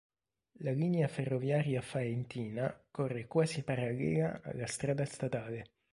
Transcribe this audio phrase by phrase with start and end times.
[0.65, 5.73] La linea ferroviaria faentina corre quasi parallela alla strada statale.